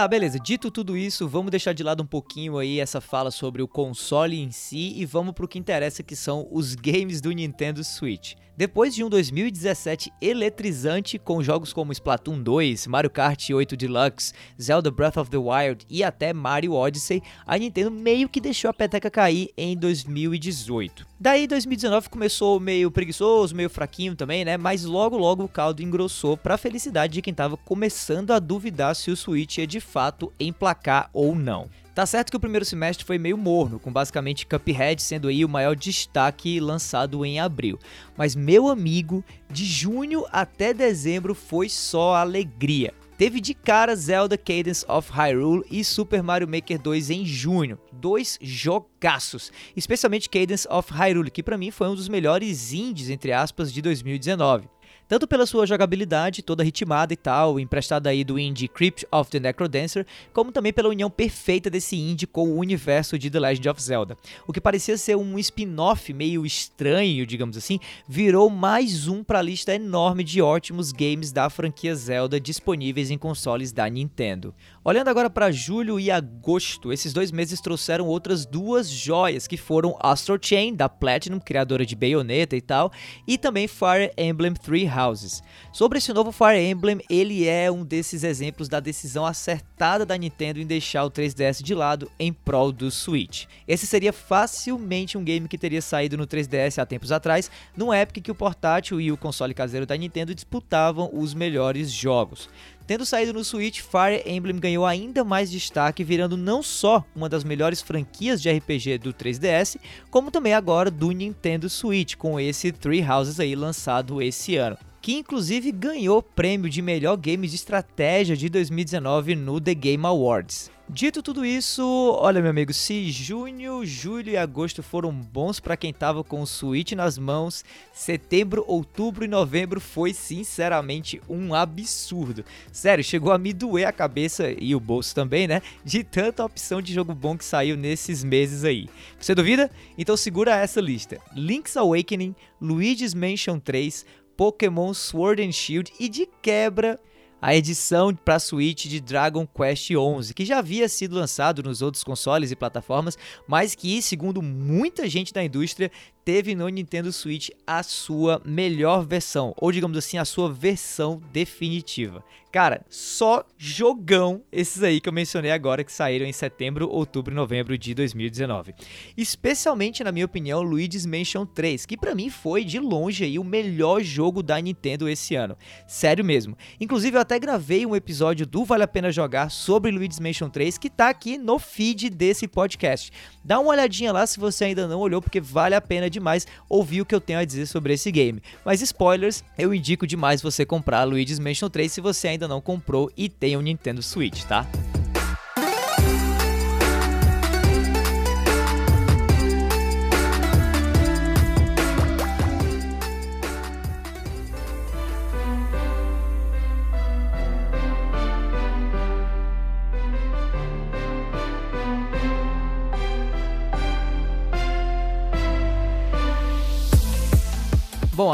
Tá, 0.03 0.07
beleza. 0.09 0.37
Dito 0.37 0.69
tudo 0.69 0.97
isso, 0.97 1.29
vamos 1.29 1.49
deixar 1.49 1.71
de 1.71 1.81
lado 1.81 2.03
um 2.03 2.05
pouquinho 2.05 2.57
aí 2.57 2.77
essa 2.77 2.99
fala 2.99 3.31
sobre 3.31 3.61
o 3.61 3.67
console 3.69 4.37
em 4.37 4.51
si 4.51 4.91
e 4.97 5.05
vamos 5.05 5.33
pro 5.33 5.47
que 5.47 5.57
interessa 5.57 6.03
que 6.03 6.13
são 6.13 6.45
os 6.51 6.75
games 6.75 7.21
do 7.21 7.31
Nintendo 7.31 7.81
Switch. 7.85 8.33
Depois 8.55 8.93
de 8.93 9.03
um 9.03 9.09
2017 9.09 10.13
eletrizante 10.21 11.17
com 11.17 11.41
jogos 11.41 11.73
como 11.73 11.91
Splatoon 11.91 12.39
2, 12.39 12.85
Mario 12.85 13.09
Kart 13.09 13.49
8 13.49 13.75
Deluxe, 13.75 14.31
Zelda 14.61 14.91
Breath 14.91 15.17
of 15.17 15.31
the 15.31 15.37
Wild 15.37 15.83
e 15.89 16.03
até 16.03 16.31
Mario 16.33 16.73
Odyssey, 16.73 17.23
a 17.47 17.57
Nintendo 17.57 17.89
meio 17.89 18.29
que 18.29 18.39
deixou 18.39 18.69
a 18.69 18.73
peteca 18.73 19.09
cair 19.09 19.49
em 19.57 19.75
2018. 19.75 21.03
Daí 21.19 21.47
2019 21.47 22.09
começou 22.09 22.59
meio 22.59 22.91
preguiçoso, 22.91 23.55
meio 23.55 23.71
fraquinho 23.71 24.15
também, 24.15 24.45
né? 24.45 24.55
Mas 24.55 24.83
logo 24.83 25.17
logo 25.17 25.43
o 25.43 25.49
caldo 25.49 25.81
engrossou 25.81 26.37
para 26.37 26.55
felicidade 26.55 27.13
de 27.13 27.23
quem 27.23 27.33
tava 27.33 27.57
começando 27.57 28.29
a 28.29 28.37
duvidar 28.37 28.95
se 28.95 29.09
o 29.09 29.17
Switch 29.17 29.57
ia 29.57 29.65
de 29.65 29.79
fato 29.79 30.31
emplacar 30.39 31.09
ou 31.11 31.33
não. 31.33 31.69
Tá 31.93 32.07
certo 32.07 32.31
que 32.31 32.37
o 32.37 32.39
primeiro 32.39 32.65
semestre 32.65 33.05
foi 33.05 33.19
meio 33.19 33.37
morno, 33.37 33.77
com 33.77 33.93
basicamente 33.93 34.47
Cuphead 34.47 34.99
sendo 34.99 35.27
aí 35.27 35.45
o 35.45 35.49
maior 35.49 35.75
destaque 35.75 36.59
lançado 36.59 37.23
em 37.23 37.39
abril. 37.39 37.77
Mas 38.17 38.35
meu 38.35 38.67
amigo, 38.67 39.23
de 39.47 39.63
junho 39.63 40.25
até 40.31 40.73
dezembro 40.73 41.35
foi 41.35 41.69
só 41.69 42.15
alegria. 42.15 42.91
Teve 43.15 43.39
de 43.39 43.53
cara 43.53 43.95
Zelda 43.95 44.35
Cadence 44.35 44.83
of 44.89 45.11
Hyrule 45.11 45.63
e 45.69 45.83
Super 45.83 46.23
Mario 46.23 46.47
Maker 46.47 46.81
2 46.81 47.11
em 47.11 47.23
junho. 47.23 47.77
Dois 47.91 48.39
jogaços, 48.41 49.51
especialmente 49.75 50.31
Cadence 50.31 50.67
of 50.67 50.91
Hyrule, 50.91 51.29
que 51.29 51.43
para 51.43 51.59
mim 51.59 51.69
foi 51.69 51.89
um 51.89 51.95
dos 51.95 52.09
melhores 52.09 52.73
indies, 52.73 53.11
entre 53.11 53.31
aspas, 53.31 53.71
de 53.71 53.83
2019 53.83 54.67
tanto 55.07 55.27
pela 55.27 55.45
sua 55.45 55.65
jogabilidade 55.65 56.41
toda 56.41 56.63
ritmada 56.63 57.13
e 57.13 57.17
tal, 57.17 57.59
emprestada 57.59 58.09
aí 58.09 58.23
do 58.23 58.39
indie 58.39 58.67
Crypt 58.67 59.05
of 59.11 59.29
the 59.29 59.39
Necrodancer, 59.39 60.05
como 60.33 60.51
também 60.51 60.73
pela 60.73 60.89
união 60.89 61.09
perfeita 61.09 61.69
desse 61.69 61.95
indie 61.95 62.25
com 62.25 62.49
o 62.49 62.57
universo 62.57 63.17
de 63.19 63.29
The 63.29 63.39
Legend 63.39 63.69
of 63.69 63.81
Zelda. 63.81 64.17
O 64.47 64.53
que 64.53 64.61
parecia 64.61 64.97
ser 64.97 65.15
um 65.15 65.37
spin-off 65.39 66.13
meio 66.13 66.45
estranho, 66.45 67.25
digamos 67.25 67.57
assim, 67.57 67.79
virou 68.07 68.49
mais 68.49 69.07
um 69.07 69.23
para 69.23 69.39
a 69.39 69.43
lista 69.43 69.75
enorme 69.75 70.23
de 70.23 70.41
ótimos 70.41 70.91
games 70.91 71.31
da 71.31 71.49
franquia 71.49 71.95
Zelda 71.95 72.39
disponíveis 72.39 73.11
em 73.11 73.17
consoles 73.17 73.71
da 73.71 73.87
Nintendo. 73.89 74.53
Olhando 74.85 75.07
agora 75.07 75.29
para 75.29 75.49
julho 75.49 75.97
e 75.97 76.11
agosto, 76.11 76.91
esses 76.91 77.13
dois 77.13 77.31
meses 77.31 77.61
trouxeram 77.61 78.05
outras 78.05 78.45
duas 78.45 78.89
joias 78.89 79.47
que 79.47 79.55
foram 79.55 79.95
Astro 79.97 80.37
Chain 80.41 80.75
da 80.75 80.89
Platinum, 80.89 81.39
criadora 81.39 81.85
de 81.85 81.95
Bayonetta 81.95 82.53
e 82.53 82.59
tal, 82.59 82.91
e 83.25 83.37
também 83.37 83.65
Fire 83.65 84.11
Emblem 84.17 84.53
Three 84.53 84.85
Houses. 84.85 85.41
Sobre 85.71 85.99
esse 85.99 86.11
novo 86.11 86.33
Fire 86.33 86.59
Emblem, 86.59 86.99
ele 87.09 87.47
é 87.47 87.71
um 87.71 87.85
desses 87.85 88.25
exemplos 88.25 88.67
da 88.67 88.81
decisão 88.81 89.25
acertada 89.25 90.05
da 90.05 90.17
Nintendo 90.17 90.59
em 90.59 90.67
deixar 90.67 91.05
o 91.05 91.09
3DS 91.09 91.63
de 91.63 91.73
lado 91.73 92.11
em 92.19 92.33
prol 92.33 92.69
do 92.69 92.91
Switch. 92.91 93.45
Esse 93.65 93.87
seria 93.87 94.11
facilmente 94.11 95.17
um 95.17 95.23
game 95.23 95.47
que 95.47 95.57
teria 95.57 95.81
saído 95.81 96.17
no 96.17 96.27
3DS 96.27 96.77
há 96.77 96.85
tempos 96.85 97.13
atrás, 97.13 97.49
numa 97.73 97.95
época 97.95 98.19
que 98.19 98.31
o 98.31 98.35
portátil 98.35 98.99
e 98.99 99.13
o 99.13 99.17
console 99.17 99.53
caseiro 99.53 99.85
da 99.85 99.95
Nintendo 99.95 100.35
disputavam 100.35 101.09
os 101.13 101.33
melhores 101.33 101.89
jogos. 101.89 102.49
Tendo 102.85 103.05
saído 103.05 103.31
no 103.31 103.45
Switch, 103.45 103.79
Fire 103.79 104.23
Emblem 104.25 104.59
ganhou 104.59 104.85
ainda 104.85 105.23
mais 105.23 105.49
destaque, 105.49 106.03
virando 106.03 106.35
não 106.35 106.61
só 106.61 107.03
uma 107.15 107.29
das 107.29 107.43
melhores 107.43 107.81
franquias 107.81 108.41
de 108.41 108.51
RPG 108.51 108.97
do 108.97 109.13
3DS, 109.13 109.77
como 110.11 110.29
também 110.29 110.53
agora 110.53 110.91
do 110.91 111.11
Nintendo 111.11 111.69
Switch, 111.69 112.15
com 112.15 112.37
esse 112.37 112.73
Three 112.73 113.01
Houses 113.01 113.39
aí 113.39 113.55
lançado 113.55 114.21
esse 114.21 114.57
ano 114.57 114.77
que 115.03 115.15
inclusive 115.15 115.69
ganhou 115.69 116.19
o 116.19 116.23
prêmio 116.23 116.69
de 116.69 116.81
melhor 116.81 117.17
game 117.17 117.45
de 117.45 117.57
estratégia 117.57 118.37
de 118.37 118.47
2019 118.47 119.35
no 119.35 119.59
The 119.59 119.73
Game 119.73 120.05
Awards. 120.05 120.71
Dito 120.93 121.23
tudo 121.23 121.43
isso, 121.43 121.83
olha 122.19 122.39
meu 122.39 122.51
amigo, 122.51 122.71
se 122.71 123.11
junho, 123.11 123.83
julho 123.83 124.29
e 124.29 124.37
agosto 124.37 124.83
foram 124.83 125.11
bons 125.11 125.59
para 125.59 125.75
quem 125.75 125.91
tava 125.91 126.23
com 126.23 126.39
o 126.39 126.45
Switch 126.45 126.91
nas 126.91 127.17
mãos, 127.17 127.65
setembro, 127.91 128.63
outubro 128.67 129.25
e 129.25 129.27
novembro 129.27 129.81
foi 129.81 130.13
sinceramente 130.13 131.19
um 131.27 131.55
absurdo. 131.55 132.45
Sério, 132.71 133.03
chegou 133.03 133.31
a 133.31 133.39
me 133.39 133.53
doer 133.53 133.87
a 133.87 133.91
cabeça 133.91 134.53
e 134.55 134.75
o 134.75 134.79
bolso 134.79 135.15
também, 135.15 135.47
né? 135.47 135.63
De 135.83 136.03
tanta 136.03 136.45
opção 136.45 136.79
de 136.79 136.93
jogo 136.93 137.15
bom 137.15 137.35
que 137.35 137.43
saiu 137.43 137.75
nesses 137.75 138.23
meses 138.23 138.63
aí. 138.63 138.87
Você 139.19 139.33
duvida? 139.33 139.71
Então 139.97 140.15
segura 140.15 140.57
essa 140.57 140.79
lista: 140.79 141.19
Link's 141.35 141.75
Awakening, 141.75 142.35
Luigi's 142.61 143.15
Mansion 143.15 143.57
3, 143.57 144.05
Pokémon 144.37 144.93
Sword 144.93 145.41
and 145.41 145.53
Shield 145.53 145.91
e 145.99 146.07
de 146.07 146.29
quebra 146.39 146.99
a 147.43 147.53
edição 147.53 148.15
para 148.15 148.39
Switch 148.39 148.85
de 148.85 149.01
Dragon 149.01 149.45
Quest 149.45 149.87
XI, 149.87 150.33
que 150.33 150.45
já 150.45 150.59
havia 150.59 150.87
sido 150.87 151.17
lançado 151.17 151.61
nos 151.61 151.81
outros 151.81 152.01
consoles 152.01 152.51
e 152.51 152.55
plataformas, 152.55 153.17
mas 153.45 153.75
que, 153.75 154.01
segundo 154.01 154.41
muita 154.41 155.09
gente 155.09 155.33
da 155.33 155.43
indústria, 155.43 155.91
teve 156.23 156.55
no 156.55 156.67
Nintendo 156.69 157.11
Switch 157.11 157.49
a 157.65 157.83
sua 157.83 158.41
melhor 158.45 159.05
versão, 159.05 159.53
ou 159.57 159.71
digamos 159.71 159.97
assim, 159.97 160.17
a 160.17 160.25
sua 160.25 160.51
versão 160.51 161.21
definitiva. 161.31 162.23
Cara, 162.53 162.85
só 162.87 163.43
jogão 163.57 164.43
esses 164.51 164.83
aí 164.83 165.01
que 165.01 165.09
eu 165.09 165.13
mencionei 165.13 165.49
agora 165.49 165.83
que 165.83 165.91
saíram 165.91 166.23
em 166.23 166.31
setembro, 166.31 166.87
outubro 166.87 167.33
e 167.33 167.35
novembro 167.35 167.75
de 167.75 167.95
2019. 167.95 168.75
Especialmente, 169.17 170.03
na 170.03 170.11
minha 170.11 170.27
opinião, 170.27 170.61
Luigi's 170.61 171.03
Mansion 171.03 171.47
3, 171.47 171.87
que 171.87 171.97
para 171.97 172.13
mim 172.13 172.29
foi 172.29 172.63
de 172.63 172.77
longe 172.77 173.23
aí 173.23 173.39
o 173.39 173.43
melhor 173.43 174.03
jogo 174.03 174.43
da 174.43 174.61
Nintendo 174.61 175.09
esse 175.09 175.33
ano. 175.33 175.57
Sério 175.87 176.23
mesmo. 176.23 176.55
Inclusive, 176.79 177.17
eu 177.17 177.21
até 177.21 177.39
gravei 177.39 177.87
um 177.87 177.95
episódio 177.95 178.45
do 178.45 178.63
Vale 178.63 178.83
a 178.83 178.87
Pena 178.87 179.11
Jogar 179.11 179.49
sobre 179.49 179.89
Luigi's 179.89 180.19
Mansion 180.19 180.47
3 180.47 180.77
que 180.77 180.91
tá 180.91 181.09
aqui 181.09 181.39
no 181.39 181.57
feed 181.57 182.11
desse 182.11 182.47
podcast. 182.47 183.11
Dá 183.43 183.59
uma 183.59 183.71
olhadinha 183.71 184.13
lá 184.13 184.27
se 184.27 184.39
você 184.39 184.65
ainda 184.65 184.87
não 184.87 184.99
olhou, 184.99 185.23
porque 185.23 185.41
vale 185.41 185.73
a 185.73 185.81
pena 185.81 186.07
demais 186.13 186.47
ouvir 186.69 187.01
o 187.01 187.05
que 187.05 187.13
eu 187.13 187.21
tenho 187.21 187.39
a 187.39 187.45
dizer 187.45 187.65
sobre 187.65 187.93
esse 187.93 188.11
game. 188.11 188.41
Mas 188.63 188.81
spoilers, 188.81 189.43
eu 189.57 189.73
indico 189.73 190.07
demais 190.07 190.41
você 190.41 190.65
comprar 190.65 191.03
Luigi's 191.03 191.39
Mansion 191.39 191.69
3 191.69 191.91
se 191.91 191.99
você 191.99 192.29
ainda 192.29 192.47
não 192.47 192.61
comprou 192.61 193.11
e 193.17 193.27
tem 193.27 193.57
um 193.57 193.61
Nintendo 193.61 194.01
Switch, 194.01 194.43
tá? 194.43 194.65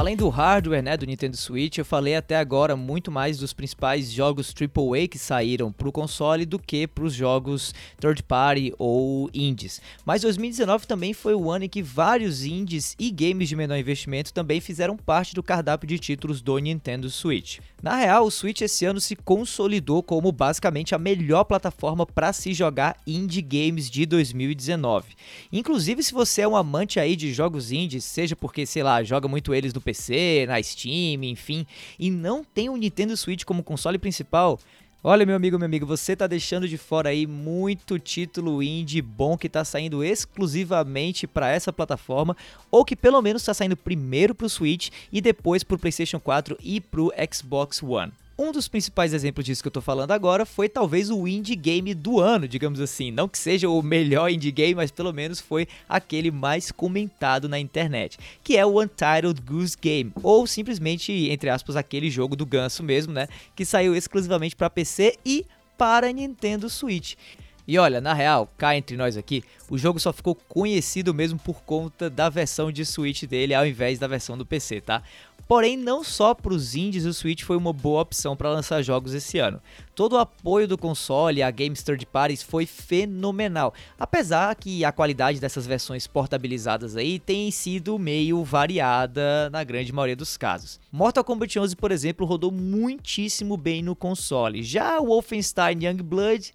Além 0.10 0.18
do 0.18 0.28
hardware, 0.28 0.82
né, 0.82 0.98
do 0.98 1.06
Nintendo 1.06 1.38
Switch, 1.38 1.78
eu 1.78 1.86
falei 1.86 2.16
até 2.16 2.36
agora 2.36 2.76
muito 2.76 3.12
mais 3.12 3.38
dos 3.38 3.54
principais 3.54 4.12
jogos 4.12 4.52
AAA 4.60 5.08
que 5.08 5.20
saíram 5.20 5.72
para 5.72 5.88
o 5.88 5.92
console 5.92 6.48
do 6.48 6.58
que 6.58 6.88
para 6.88 7.04
os 7.04 7.14
jogos 7.14 7.76
third 8.00 8.24
party 8.24 8.74
ou 8.80 9.30
indies. 9.32 9.80
Mas 10.04 10.24
2019 10.24 10.88
também 10.88 11.14
foi 11.14 11.36
o 11.36 11.52
ano 11.52 11.66
em 11.66 11.70
que 11.70 11.84
vários 11.84 12.44
indies 12.44 12.96
e 12.98 13.12
games 13.12 13.50
de 13.50 13.56
menor 13.56 13.78
investimento 13.78 14.34
também 14.34 14.60
fizeram 14.60 14.98
parte 14.98 15.36
do 15.36 15.44
cardápio 15.44 15.88
de 15.88 16.00
títulos 16.00 16.42
do 16.42 16.58
Nintendo 16.58 17.08
Switch. 17.12 17.60
Na 17.82 17.96
real, 17.96 18.26
o 18.26 18.32
Switch 18.32 18.62
esse 18.62 18.86
ano 18.86 19.00
se 19.00 19.16
consolidou 19.16 20.04
como 20.04 20.32
basicamente 20.32 20.94
a 20.94 20.98
melhor 20.98 21.46
plataforma 21.46 22.06
para 22.06 22.34
se 22.34 22.52
jogar 22.52 22.98
indie 23.08 23.42
games 23.42 23.90
de 23.90 24.06
2019. 24.06 25.14
Inclusive, 25.54 26.04
se 26.04 26.14
você 26.14 26.42
é 26.42 26.48
um 26.48 26.58
amante 26.58 27.00
aí 27.00 27.16
de 27.16 27.32
jogos 27.32 27.72
indies, 27.72 28.04
seja 28.04 28.36
porque, 28.36 28.66
sei 28.66 28.84
lá, 28.84 29.02
joga 29.02 29.30
muito 29.30 29.54
eles 29.54 29.74
no 29.74 29.80
PC, 29.80 29.99
na 30.48 30.62
Steam, 30.62 31.24
enfim, 31.24 31.66
e 31.98 32.10
não 32.10 32.44
tem 32.44 32.70
o 32.70 32.78
Nintendo 32.78 33.16
Switch 33.18 33.44
como 33.44 33.64
console 33.64 33.98
principal, 33.98 34.60
Olha, 35.02 35.26
meu 35.26 35.38
amigo, 35.38 35.58
meu 35.58 35.66
amigo, 35.66 35.86
você 35.86 36.14
tá 36.14 36.28
deixando 36.28 36.68
de 36.68 36.78
fora 36.78 37.08
aí 37.08 37.26
muito 37.26 37.98
título 37.98 38.62
indie 38.62 39.02
bom 39.02 39.38
que 39.38 39.48
tá 39.48 39.64
saindo 39.64 40.04
exclusivamente 40.04 41.26
para 41.26 41.50
essa 41.50 41.72
plataforma, 41.72 42.36
ou 42.70 42.84
que 42.84 42.98
pelo 42.98 43.22
menos 43.22 43.46
tá 43.46 43.54
saindo 43.54 43.78
primeiro 43.78 44.36
pro 44.36 44.50
Switch 44.50 44.90
e 45.10 45.22
depois 45.22 45.64
pro 45.64 45.80
PlayStation 45.80 46.20
4 46.20 46.58
e 46.62 46.82
pro 46.82 47.14
Xbox 47.32 47.82
One. 47.82 48.12
Um 48.42 48.54
dos 48.54 48.70
principais 48.70 49.14
exemplos 49.14 49.46
disso 49.46 49.62
que 49.62 49.68
eu 49.68 49.72
tô 49.72 49.82
falando 49.82 50.12
agora 50.12 50.46
foi 50.46 50.70
talvez 50.70 51.10
o 51.10 51.28
indie 51.28 51.58
game 51.58 51.94
do 51.94 52.22
ano, 52.22 52.48
digamos 52.48 52.80
assim. 52.80 53.12
Não 53.12 53.28
que 53.28 53.38
seja 53.38 53.68
o 53.68 53.82
melhor 53.82 54.32
indie 54.32 54.50
game, 54.50 54.76
mas 54.76 54.92
pelo 54.92 55.12
menos 55.12 55.42
foi 55.42 55.68
aquele 55.90 56.32
mais 56.32 56.72
comentado 56.72 57.50
na 57.50 57.60
internet, 57.60 58.18
que 58.42 58.56
é 58.56 58.66
o 58.66 58.82
Untitled 58.82 59.42
Goose 59.42 59.76
Game, 59.78 60.14
ou 60.24 60.48
simplesmente, 60.48 61.12
entre 61.30 61.50
aspas, 61.50 61.76
aquele 61.76 62.10
jogo 62.10 62.34
do 62.34 62.46
ganso 62.46 62.82
mesmo, 62.82 63.12
né, 63.12 63.28
que 63.58 63.66
saiu 63.66 63.94
exclusivamente 63.94 64.56
para 64.56 64.70
PC 64.70 65.18
e 65.26 65.46
para 65.78 66.10
Nintendo 66.14 66.70
Switch. 66.70 67.16
E 67.68 67.78
olha, 67.78 68.02
na 68.02 68.16
real, 68.16 68.52
cá 68.58 68.76
entre 68.76 68.98
nós 68.98 69.16
aqui, 69.16 69.44
o 69.70 69.78
jogo 69.78 70.00
só 70.00 70.12
ficou 70.12 70.34
conhecido 70.34 71.14
mesmo 71.14 71.38
por 71.38 71.62
conta 71.62 72.10
da 72.10 72.28
versão 72.28 72.72
de 72.72 72.84
Switch 72.84 73.26
dele 73.26 73.54
ao 73.54 73.64
invés 73.64 74.00
da 74.00 74.08
versão 74.08 74.36
do 74.36 74.44
PC, 74.44 74.82
tá? 74.82 75.04
Porém, 75.50 75.76
não 75.76 76.04
só 76.04 76.36
para 76.36 76.54
os 76.54 76.76
indies 76.76 77.06
o 77.06 77.12
Switch 77.12 77.42
foi 77.42 77.58
uma 77.58 77.74
boa 77.74 78.04
opção 78.04 78.38
para 78.38 78.52
lançar 78.52 78.84
jogos 78.84 79.16
esse 79.16 79.40
ano. 79.40 79.60
Todo 79.96 80.14
o 80.14 80.20
apoio 80.20 80.68
do 80.68 80.78
console 80.78 81.42
a 81.42 81.50
games 81.50 81.82
third 81.82 82.06
parties 82.06 82.44
foi 82.44 82.68
fenomenal, 82.68 83.74
apesar 83.98 84.54
que 84.54 84.86
a 84.86 84.92
qualidade 84.92 85.40
dessas 85.40 85.66
versões 85.66 86.06
portabilizadas 86.06 86.96
aí 86.96 87.18
tem 87.18 87.50
sido 87.50 87.98
meio 87.98 88.44
variada 88.44 89.50
na 89.50 89.64
grande 89.64 89.92
maioria 89.92 90.16
dos 90.16 90.38
casos. 90.38 90.80
Mortal 90.92 91.24
Kombat 91.24 91.58
11, 91.58 91.76
por 91.76 91.92
exemplo, 91.92 92.28
rodou 92.28 92.52
muitíssimo 92.52 93.58
bem 93.58 93.82
no 93.82 93.96
console. 93.96 94.62
Já 94.62 95.00
o 95.00 95.08
Wolfenstein 95.08 95.84
Youngblood 95.84 96.54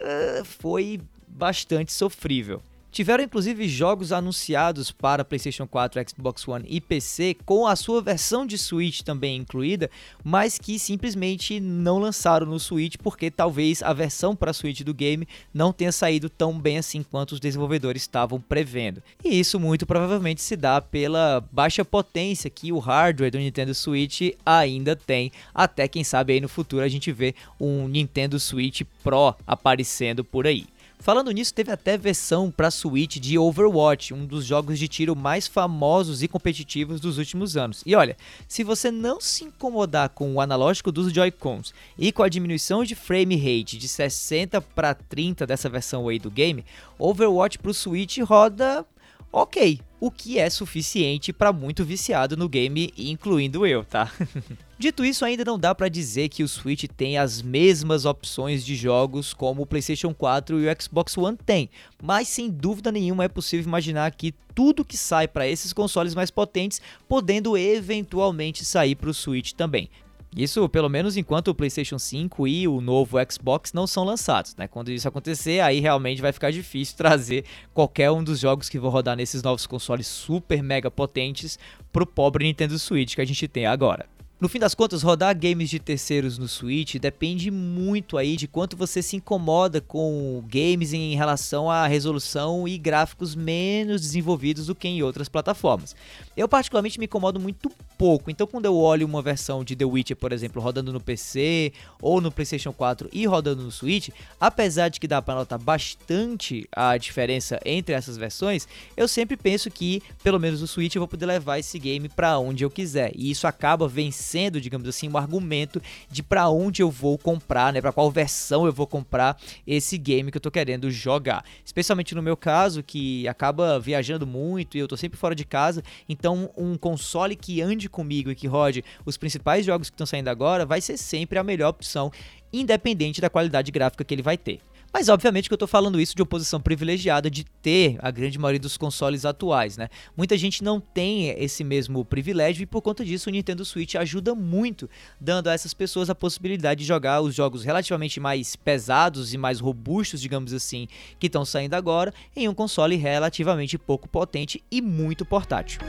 uh, 0.00 0.44
foi 0.44 1.00
bastante 1.26 1.92
sofrível. 1.92 2.62
Tiveram 2.90 3.22
inclusive 3.22 3.68
jogos 3.68 4.10
anunciados 4.10 4.90
para 4.90 5.24
PlayStation 5.24 5.64
4, 5.64 6.02
Xbox 6.08 6.46
One 6.48 6.64
e 6.68 6.80
PC 6.80 7.36
com 7.46 7.64
a 7.64 7.76
sua 7.76 8.02
versão 8.02 8.44
de 8.44 8.58
Switch 8.58 9.02
também 9.02 9.36
incluída, 9.36 9.88
mas 10.24 10.58
que 10.58 10.76
simplesmente 10.76 11.60
não 11.60 11.98
lançaram 11.98 12.46
no 12.46 12.58
Switch 12.58 12.96
porque 13.00 13.30
talvez 13.30 13.80
a 13.80 13.92
versão 13.92 14.34
para 14.34 14.52
Switch 14.52 14.80
do 14.80 14.92
game 14.92 15.28
não 15.54 15.72
tenha 15.72 15.92
saído 15.92 16.28
tão 16.28 16.58
bem 16.58 16.78
assim 16.78 17.04
quanto 17.04 17.32
os 17.32 17.40
desenvolvedores 17.40 18.02
estavam 18.02 18.40
prevendo. 18.40 19.00
E 19.24 19.38
isso 19.38 19.60
muito 19.60 19.86
provavelmente 19.86 20.42
se 20.42 20.56
dá 20.56 20.80
pela 20.80 21.44
baixa 21.52 21.84
potência 21.84 22.50
que 22.50 22.72
o 22.72 22.80
hardware 22.80 23.30
do 23.30 23.38
Nintendo 23.38 23.72
Switch 23.72 24.32
ainda 24.44 24.96
tem, 24.96 25.30
até 25.54 25.86
quem 25.86 26.02
sabe 26.02 26.32
aí 26.32 26.40
no 26.40 26.48
futuro 26.48 26.84
a 26.84 26.88
gente 26.88 27.12
vê 27.12 27.36
um 27.60 27.86
Nintendo 27.86 28.40
Switch 28.40 28.82
Pro 29.04 29.36
aparecendo 29.46 30.24
por 30.24 30.44
aí. 30.44 30.66
Falando 31.00 31.30
nisso, 31.30 31.54
teve 31.54 31.72
até 31.72 31.96
versão 31.96 32.50
para 32.50 32.70
Switch 32.70 33.16
de 33.16 33.38
Overwatch, 33.38 34.12
um 34.12 34.26
dos 34.26 34.44
jogos 34.44 34.78
de 34.78 34.86
tiro 34.86 35.16
mais 35.16 35.46
famosos 35.48 36.22
e 36.22 36.28
competitivos 36.28 37.00
dos 37.00 37.16
últimos 37.16 37.56
anos. 37.56 37.82
E 37.86 37.96
olha, 37.96 38.18
se 38.46 38.62
você 38.62 38.90
não 38.90 39.18
se 39.18 39.44
incomodar 39.44 40.10
com 40.10 40.34
o 40.34 40.42
analógico 40.42 40.92
dos 40.92 41.10
Joy-Cons 41.10 41.72
e 41.98 42.12
com 42.12 42.22
a 42.22 42.28
diminuição 42.28 42.84
de 42.84 42.94
frame 42.94 43.34
rate 43.34 43.78
de 43.78 43.88
60 43.88 44.60
para 44.60 44.92
30 44.92 45.46
dessa 45.46 45.70
versão 45.70 46.06
aí 46.06 46.18
do 46.18 46.30
game, 46.30 46.66
Overwatch 46.98 47.58
para 47.58 47.70
o 47.70 47.74
Switch 47.74 48.18
roda 48.18 48.84
ok, 49.32 49.80
o 50.00 50.10
que 50.10 50.38
é 50.38 50.48
suficiente 50.48 51.32
para 51.32 51.52
muito 51.52 51.84
viciado 51.84 52.36
no 52.36 52.48
game, 52.48 52.92
incluindo 52.96 53.66
eu, 53.66 53.84
tá? 53.84 54.10
Dito 54.78 55.04
isso, 55.04 55.26
ainda 55.26 55.44
não 55.44 55.58
dá 55.58 55.74
para 55.74 55.90
dizer 55.90 56.30
que 56.30 56.42
o 56.42 56.48
Switch 56.48 56.84
tem 56.96 57.18
as 57.18 57.42
mesmas 57.42 58.06
opções 58.06 58.64
de 58.64 58.74
jogos 58.74 59.34
como 59.34 59.60
o 59.60 59.66
PlayStation 59.66 60.14
4 60.14 60.58
e 60.58 60.66
o 60.66 60.82
Xbox 60.82 61.18
One 61.18 61.36
tem, 61.36 61.68
mas 62.02 62.28
sem 62.28 62.48
dúvida 62.48 62.90
nenhuma 62.90 63.24
é 63.24 63.28
possível 63.28 63.66
imaginar 63.66 64.10
que 64.12 64.34
tudo 64.54 64.84
que 64.84 64.96
sai 64.96 65.28
para 65.28 65.46
esses 65.46 65.74
consoles 65.74 66.14
mais 66.14 66.30
potentes 66.30 66.80
podendo 67.06 67.58
eventualmente 67.58 68.64
sair 68.64 68.94
para 68.94 69.10
o 69.10 69.14
Switch 69.14 69.52
também. 69.52 69.90
Isso 70.36 70.68
pelo 70.68 70.88
menos 70.88 71.16
enquanto 71.16 71.48
o 71.48 71.54
PlayStation 71.54 71.98
5 71.98 72.46
e 72.46 72.68
o 72.68 72.80
novo 72.80 73.16
Xbox 73.30 73.72
não 73.72 73.84
são 73.84 74.04
lançados, 74.04 74.54
né? 74.54 74.68
Quando 74.68 74.92
isso 74.92 75.08
acontecer, 75.08 75.60
aí 75.60 75.80
realmente 75.80 76.22
vai 76.22 76.32
ficar 76.32 76.52
difícil 76.52 76.94
trazer 76.98 77.44
qualquer 77.74 78.12
um 78.12 78.22
dos 78.22 78.38
jogos 78.38 78.68
que 78.68 78.78
vão 78.78 78.90
rodar 78.90 79.16
nesses 79.16 79.42
novos 79.42 79.66
consoles 79.66 80.06
super 80.06 80.62
mega 80.62 80.90
potentes 80.90 81.58
pro 81.92 82.06
pobre 82.06 82.44
Nintendo 82.44 82.78
Switch 82.78 83.16
que 83.16 83.20
a 83.20 83.24
gente 83.24 83.48
tem 83.48 83.66
agora. 83.66 84.06
No 84.40 84.48
fim 84.48 84.58
das 84.58 84.74
contas, 84.74 85.02
rodar 85.02 85.38
games 85.38 85.68
de 85.68 85.78
terceiros 85.78 86.38
no 86.38 86.48
Switch 86.48 86.94
depende 86.94 87.50
muito 87.50 88.16
aí 88.16 88.36
de 88.36 88.48
quanto 88.48 88.74
você 88.74 89.02
se 89.02 89.16
incomoda 89.16 89.82
com 89.82 90.42
games 90.48 90.94
em 90.94 91.14
relação 91.14 91.70
à 91.70 91.86
resolução 91.86 92.66
e 92.66 92.78
gráficos 92.78 93.34
menos 93.34 94.00
desenvolvidos 94.00 94.68
do 94.68 94.74
que 94.74 94.88
em 94.88 95.02
outras 95.02 95.28
plataformas. 95.28 95.94
Eu 96.34 96.48
particularmente 96.48 96.98
me 96.98 97.04
incomodo 97.04 97.38
muito 97.38 97.70
pouco, 98.00 98.30
então 98.30 98.46
quando 98.46 98.64
eu 98.64 98.74
olho 98.78 99.06
uma 99.06 99.20
versão 99.20 99.62
de 99.62 99.76
The 99.76 99.84
Witcher, 99.84 100.16
por 100.16 100.32
exemplo, 100.32 100.62
rodando 100.62 100.90
no 100.90 100.98
PC 100.98 101.70
ou 102.00 102.18
no 102.18 102.32
PlayStation 102.32 102.72
4 102.72 103.10
e 103.12 103.26
rodando 103.26 103.62
no 103.62 103.70
Switch, 103.70 104.08
apesar 104.40 104.88
de 104.88 104.98
que 104.98 105.06
dá 105.06 105.20
para 105.20 105.34
notar 105.34 105.58
bastante 105.58 106.66
a 106.74 106.96
diferença 106.96 107.60
entre 107.62 107.94
essas 107.94 108.16
versões, 108.16 108.66
eu 108.96 109.06
sempre 109.06 109.36
penso 109.36 109.70
que 109.70 110.02
pelo 110.24 110.40
menos 110.40 110.62
no 110.62 110.66
Switch 110.66 110.94
eu 110.94 111.00
vou 111.00 111.08
poder 111.08 111.26
levar 111.26 111.58
esse 111.58 111.78
game 111.78 112.08
para 112.08 112.38
onde 112.38 112.64
eu 112.64 112.70
quiser, 112.70 113.12
e 113.14 113.30
isso 113.30 113.46
acaba 113.46 113.86
vencendo 113.86 114.62
digamos 114.62 114.88
assim, 114.88 115.06
um 115.06 115.18
argumento 115.18 115.82
de 116.10 116.22
para 116.22 116.48
onde 116.48 116.80
eu 116.80 116.90
vou 116.90 117.18
comprar, 117.18 117.70
né, 117.70 117.82
para 117.82 117.92
qual 117.92 118.10
versão 118.10 118.64
eu 118.64 118.72
vou 118.72 118.86
comprar 118.86 119.38
esse 119.66 119.98
game 119.98 120.30
que 120.30 120.38
eu 120.38 120.40
tô 120.40 120.50
querendo 120.50 120.90
jogar. 120.90 121.44
Especialmente 121.62 122.14
no 122.14 122.22
meu 122.22 122.34
caso, 122.34 122.82
que 122.82 123.28
acaba 123.28 123.78
viajando 123.78 124.26
muito 124.26 124.78
e 124.78 124.80
eu 124.80 124.88
tô 124.88 124.96
sempre 124.96 125.18
fora 125.18 125.34
de 125.34 125.44
casa, 125.44 125.82
então 126.08 126.50
um 126.56 126.78
console 126.78 127.36
que 127.36 127.60
ande 127.60 127.89
comigo 127.90 128.30
e 128.30 128.34
que 128.34 128.46
rode 128.46 128.84
os 129.04 129.16
principais 129.16 129.66
jogos 129.66 129.90
que 129.90 129.94
estão 129.94 130.06
saindo 130.06 130.28
agora 130.28 130.64
vai 130.64 130.80
ser 130.80 130.96
sempre 130.96 131.38
a 131.38 131.44
melhor 131.44 131.68
opção, 131.68 132.10
independente 132.52 133.20
da 133.20 133.28
qualidade 133.28 133.70
gráfica 133.70 134.04
que 134.04 134.14
ele 134.14 134.22
vai 134.22 134.38
ter. 134.38 134.60
Mas 134.92 135.08
obviamente 135.08 135.48
que 135.48 135.52
eu 135.52 135.56
estou 135.56 135.68
falando 135.68 136.00
isso 136.00 136.16
de 136.16 136.22
uma 136.22 136.26
posição 136.26 136.60
privilegiada 136.60 137.30
de 137.30 137.44
ter 137.44 137.96
a 138.00 138.10
grande 138.10 138.38
maioria 138.38 138.58
dos 138.58 138.76
consoles 138.76 139.24
atuais, 139.24 139.76
né? 139.76 139.88
Muita 140.16 140.36
gente 140.36 140.64
não 140.64 140.80
tem 140.80 141.28
esse 141.38 141.62
mesmo 141.62 142.04
privilégio 142.04 142.64
e 142.64 142.66
por 142.66 142.82
conta 142.82 143.04
disso 143.04 143.30
o 143.30 143.32
Nintendo 143.32 143.64
Switch 143.64 143.94
ajuda 143.94 144.34
muito, 144.34 144.90
dando 145.20 145.48
a 145.48 145.52
essas 145.52 145.72
pessoas 145.72 146.10
a 146.10 146.14
possibilidade 146.14 146.80
de 146.80 146.86
jogar 146.86 147.20
os 147.20 147.34
jogos 147.34 147.62
relativamente 147.62 148.18
mais 148.18 148.56
pesados 148.56 149.32
e 149.32 149.38
mais 149.38 149.60
robustos, 149.60 150.20
digamos 150.20 150.52
assim, 150.52 150.88
que 151.20 151.28
estão 151.28 151.44
saindo 151.44 151.74
agora, 151.74 152.12
em 152.34 152.48
um 152.48 152.54
console 152.54 152.96
relativamente 152.96 153.78
pouco 153.78 154.08
potente 154.08 154.62
e 154.70 154.82
muito 154.82 155.24
portátil. 155.24 155.80